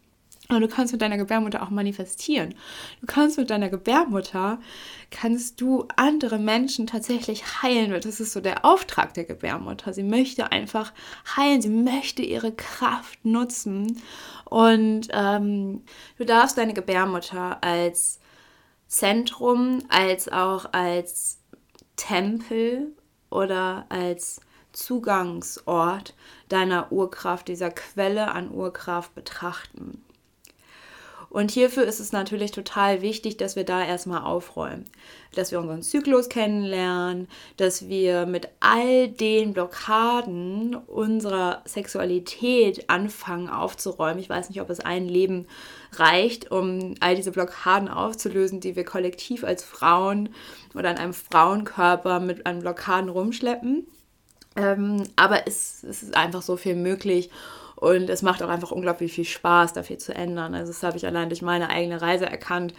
[0.49, 2.55] und du kannst mit deiner Gebärmutter auch manifestieren.
[3.01, 4.59] Du kannst mit deiner Gebärmutter,
[5.11, 7.93] kannst du andere Menschen tatsächlich heilen.
[7.93, 9.93] Das ist so der Auftrag der Gebärmutter.
[9.93, 10.93] Sie möchte einfach
[11.37, 11.63] heilen.
[11.63, 14.01] Sie möchte ihre Kraft nutzen.
[14.45, 15.83] Und ähm,
[16.19, 18.19] du darfst deine Gebärmutter als
[18.91, 21.39] Zentrum, als auch als
[21.95, 22.89] Tempel
[23.31, 24.41] oder als
[24.73, 26.15] Zugangsort
[26.49, 30.05] deiner Urkraft, dieser Quelle an Urkraft betrachten.
[31.31, 34.91] Und hierfür ist es natürlich total wichtig, dass wir da erstmal aufräumen,
[35.37, 44.19] dass wir unseren Zyklus kennenlernen, dass wir mit all den Blockaden unserer Sexualität anfangen aufzuräumen.
[44.19, 45.47] Ich weiß nicht, ob es ein Leben
[45.93, 50.31] reicht, um all diese Blockaden aufzulösen, die wir kollektiv als Frauen
[50.75, 53.87] oder an einem Frauenkörper mit an Blockaden rumschleppen.
[54.57, 57.31] Ähm, aber es, es ist einfach so viel möglich.
[57.81, 60.55] Und es macht auch einfach unglaublich viel Spaß, da viel zu ändern.
[60.55, 62.75] Also das habe ich allein durch meine eigene Reise erkannt,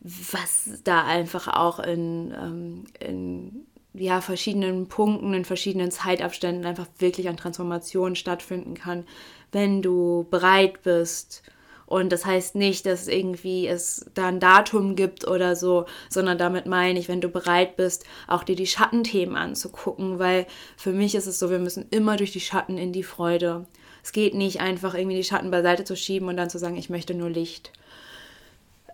[0.00, 7.30] was da einfach auch in, ähm, in ja, verschiedenen Punkten, in verschiedenen Zeitabständen einfach wirklich
[7.30, 9.06] an Transformationen stattfinden kann,
[9.52, 11.42] wenn du bereit bist.
[11.86, 16.66] Und das heißt nicht, dass irgendwie es da ein Datum gibt oder so, sondern damit
[16.66, 21.26] meine ich, wenn du bereit bist, auch dir die Schattenthemen anzugucken, weil für mich ist
[21.26, 23.66] es so, wir müssen immer durch die Schatten in die Freude.
[24.02, 26.90] Es geht nicht einfach irgendwie die Schatten beiseite zu schieben und dann zu sagen, ich
[26.90, 27.72] möchte nur Licht.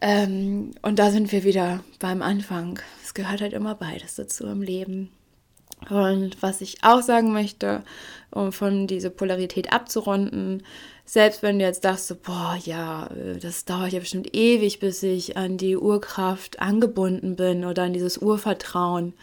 [0.00, 2.78] Ähm, und da sind wir wieder beim Anfang.
[3.02, 5.10] Es gehört halt immer beides dazu im Leben.
[5.90, 7.82] Und was ich auch sagen möchte,
[8.30, 10.62] um von dieser Polarität abzurunden,
[11.04, 13.08] selbst wenn du jetzt dachtest, so, boah, ja,
[13.40, 18.18] das dauert ja bestimmt ewig, bis ich an die Urkraft angebunden bin oder an dieses
[18.18, 19.14] Urvertrauen.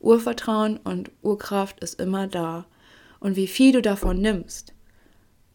[0.00, 2.66] Urvertrauen und Urkraft ist immer da.
[3.20, 4.74] Und wie viel du davon nimmst,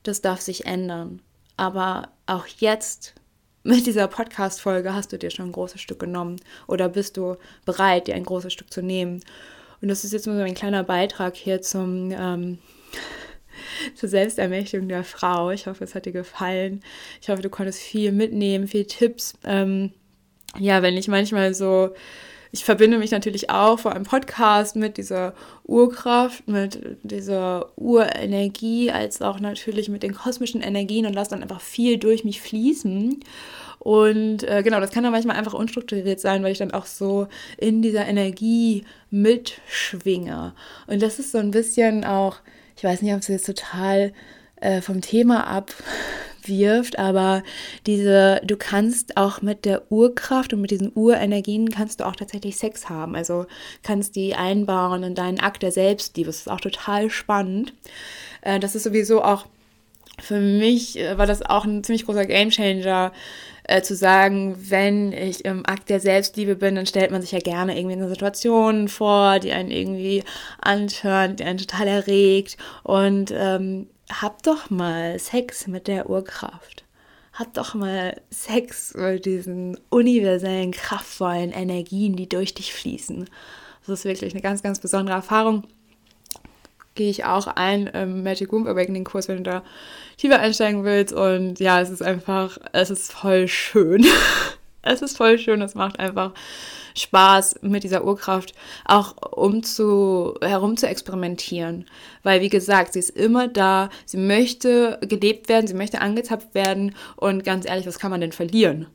[0.08, 1.22] das darf sich ändern.
[1.58, 3.16] Aber auch jetzt
[3.64, 8.08] mit dieser Podcast-Folge hast du dir schon ein großes Stück genommen oder bist du bereit,
[8.08, 9.22] dir ein großes Stück zu nehmen.
[9.82, 12.60] Und das ist jetzt nur so ein kleiner Beitrag hier zum, ähm,
[13.96, 15.52] zur Selbstermächtigung der Frau.
[15.52, 16.82] Ich hoffe, es hat dir gefallen.
[17.22, 19.34] Ich hoffe, du konntest viel mitnehmen, viel Tipps.
[19.44, 19.92] Ähm,
[20.58, 21.94] ja, wenn ich manchmal so
[22.52, 25.34] ich verbinde mich natürlich auch vor einem Podcast mit dieser
[25.66, 31.62] Urkraft, mit dieser Urenergie, als auch natürlich mit den kosmischen Energien und lasse dann einfach
[31.62, 33.20] viel durch mich fließen.
[33.80, 37.28] Und äh, genau, das kann dann manchmal einfach unstrukturiert sein, weil ich dann auch so
[37.58, 40.54] in dieser Energie mitschwinge.
[40.88, 42.38] Und das ist so ein bisschen auch,
[42.76, 44.14] ich weiß nicht, ob es jetzt total
[44.58, 45.74] äh, vom Thema ab
[46.48, 47.44] wirft, aber
[47.86, 52.58] diese, du kannst auch mit der Urkraft und mit diesen Urenergien kannst du auch tatsächlich
[52.58, 53.16] Sex haben.
[53.16, 53.46] Also
[53.84, 56.28] kannst die einbauen in deinen Akt der Selbstliebe.
[56.28, 57.74] Das ist auch total spannend.
[58.42, 59.46] Äh, das ist sowieso auch
[60.20, 63.12] für mich äh, war das auch ein ziemlich großer Gamechanger,
[63.68, 67.40] äh, zu sagen, wenn ich im Akt der Selbstliebe bin, dann stellt man sich ja
[67.40, 70.24] gerne irgendwie eine Situation vor, die einen irgendwie
[70.62, 72.58] antört, die einen total erregt.
[72.84, 76.84] Und ähm, hab doch mal Sex mit der Urkraft.
[77.34, 83.30] Hab doch mal Sex mit diesen universellen, kraftvollen Energien, die durch dich fließen.
[83.86, 85.64] Das ist wirklich eine ganz, ganz besondere Erfahrung.
[86.96, 89.64] Gehe ich auch ein im Magic Womb Awakening Kurs, wenn du da
[90.18, 91.14] tiefer einsteigen willst.
[91.14, 94.06] Und ja, es ist einfach, es ist voll schön.
[94.82, 96.34] es ist voll schön, es macht einfach
[96.96, 98.54] Spaß mit dieser Urkraft
[98.86, 101.86] auch um zu, herum zu experimentieren.
[102.24, 106.96] Weil, wie gesagt, sie ist immer da, sie möchte gelebt werden, sie möchte angezapft werden
[107.16, 108.88] und ganz ehrlich, was kann man denn verlieren?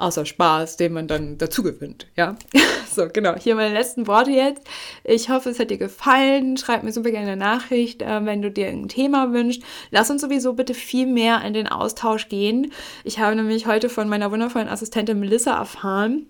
[0.00, 2.06] Außer Spaß, den man dann dazu gewinnt.
[2.16, 2.36] Ja,
[2.94, 3.36] so genau.
[3.36, 4.62] Hier meine letzten Worte jetzt.
[5.04, 6.56] Ich hoffe, es hat dir gefallen.
[6.56, 9.62] Schreib mir super gerne eine Nachricht, äh, wenn du dir ein Thema wünschst.
[9.90, 12.72] Lass uns sowieso bitte viel mehr in den Austausch gehen.
[13.04, 16.26] Ich habe nämlich heute von meiner wundervollen Assistentin Melissa erfahren,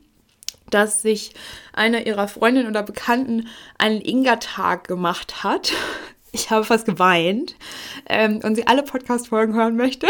[0.71, 1.33] dass sich
[1.73, 3.49] einer ihrer Freundinnen oder Bekannten
[3.79, 5.73] einen Inga-Tag gemacht hat.
[6.33, 7.57] Ich habe fast geweint
[8.09, 10.07] ähm, und sie alle Podcast-Folgen hören möchte.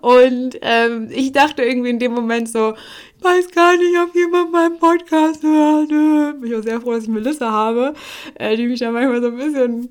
[0.00, 2.74] Und ähm, ich dachte irgendwie in dem Moment so,
[3.18, 5.88] ich weiß gar nicht, ob jemand meinen Podcast hört.
[5.88, 7.94] Bin ich auch sehr froh, dass ich Melissa habe,
[8.34, 9.90] äh, die mich da manchmal so ein bisschen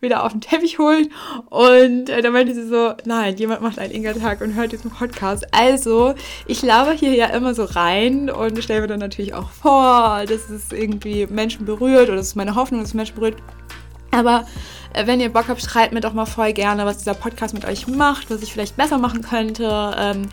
[0.00, 1.08] wieder auf den Teppich holt.
[1.50, 5.46] Und äh, da meinte sie so, nein, jemand macht einen Inga-Tag und hört diesen Podcast.
[5.52, 6.14] Also,
[6.46, 10.50] ich laber hier ja immer so rein und stelle mir dann natürlich auch vor, dass
[10.50, 13.36] es irgendwie Menschen berührt oder das ist meine Hoffnung, dass es Menschen berührt.
[14.14, 14.46] Aber
[14.94, 17.64] äh, wenn ihr Bock habt, schreibt mir doch mal voll gerne, was dieser Podcast mit
[17.64, 19.94] euch macht, was ich vielleicht besser machen könnte.
[19.98, 20.28] Ähm,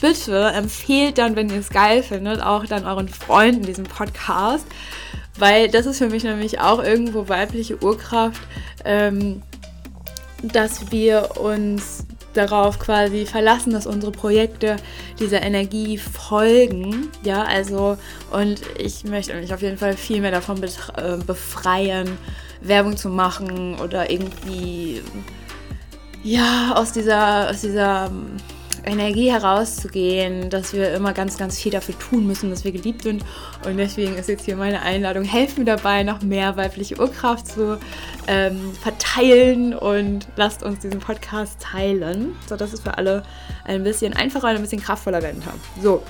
[0.00, 4.66] bitte empfehlt dann, wenn ihr es geil findet, auch dann euren Freunden diesen Podcast.
[5.38, 8.40] Weil das ist für mich nämlich auch irgendwo weibliche Urkraft,
[8.84, 9.42] ähm,
[10.42, 14.76] dass wir uns darauf quasi verlassen, dass unsere Projekte
[15.18, 17.08] dieser Energie folgen.
[17.22, 17.96] Ja, also,
[18.30, 22.18] und ich möchte mich auf jeden Fall viel mehr davon äh, befreien,
[22.60, 25.02] Werbung zu machen oder irgendwie
[26.22, 28.10] ja aus dieser, aus dieser
[28.86, 33.24] Energie herauszugehen, dass wir immer ganz, ganz viel dafür tun müssen, dass wir geliebt sind.
[33.66, 37.78] Und deswegen ist jetzt hier meine Einladung, helft mir dabei, noch mehr weibliche Urkraft zu
[38.28, 43.24] ähm, verteilen und lasst uns diesen Podcast teilen, sodass es für alle
[43.64, 45.54] ein bisschen einfacher und ein bisschen kraftvoller werden kann.
[45.82, 46.02] So,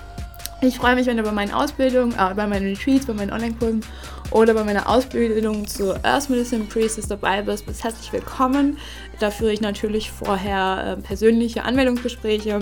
[0.63, 3.85] ich freue mich, wenn du bei meinen Ausbildungen, äh, bei meinen Retreats, bei meinen Online-Kursen
[4.31, 7.67] oder bei meiner Ausbildung zur Earth Medicine Priestess dabei bist.
[7.67, 8.79] Bist herzlich willkommen.
[9.21, 12.59] Da führe ich natürlich vorher äh, persönliche Anmeldungsgespräche,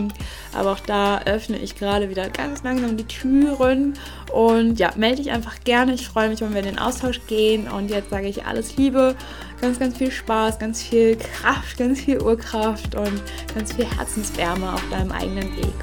[0.52, 3.94] aber auch da öffne ich gerade wieder ganz langsam die Türen.
[4.32, 5.94] Und ja, melde dich einfach gerne.
[5.94, 7.68] Ich freue mich, wenn wir in den Austausch gehen.
[7.68, 9.14] Und jetzt sage ich alles Liebe,
[9.60, 13.22] ganz, ganz viel Spaß, ganz viel Kraft, ganz viel Urkraft und
[13.54, 15.74] ganz viel Herzenswärme auf deinem eigenen Weg.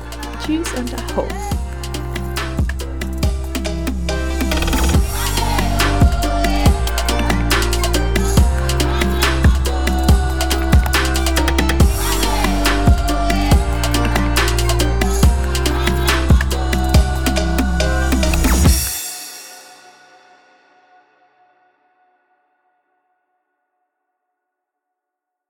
[0.46, 1.71] Tschüss und Ahoi.